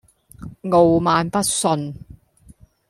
[0.71, 1.93] 傲慢不遜